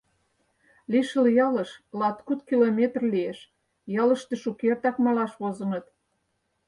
[0.91, 1.69] Лишыл ялыш
[1.99, 3.39] латкуд километр лиеш,
[4.01, 5.85] ялыште шукертак малаш возыныт.